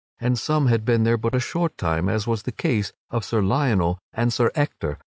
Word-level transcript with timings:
And 0.19 0.39
some 0.39 0.65
had 0.65 0.83
been 0.83 1.03
there 1.03 1.15
but 1.15 1.35
a 1.35 1.39
short 1.39 1.77
time, 1.77 2.09
as 2.09 2.25
was 2.25 2.41
the 2.41 2.51
case 2.51 2.91
of 3.11 3.23
Sir 3.23 3.43
Lionel 3.43 3.99
and 4.13 4.33
Sir 4.33 4.49
Ector. 4.55 4.97